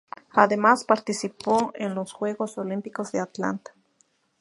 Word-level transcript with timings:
Además 0.31 0.83
participó 0.83 1.73
en 1.75 1.93
los 1.93 2.11
Juegos 2.11 2.57
Olímpicos 2.57 3.11
de 3.11 3.19
Atlanta. 3.19 3.75